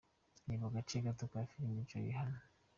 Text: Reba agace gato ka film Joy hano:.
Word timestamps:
Reba 0.47 0.65
agace 0.69 0.97
gato 1.05 1.25
ka 1.31 1.39
film 1.51 1.73
Joy 1.89 2.09
hano:. 2.19 2.39